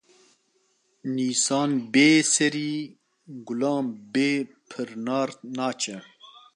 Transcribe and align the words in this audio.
Nîsan 1.15 1.71
bê 1.93 2.09
serî, 2.33 2.73
gulan 3.47 3.85
bê 4.13 4.31
pirnar 4.69 5.29
naçe 5.57 5.97